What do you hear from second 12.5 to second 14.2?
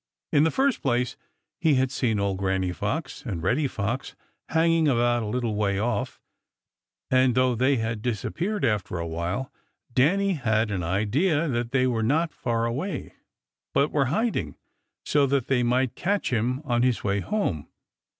away, but were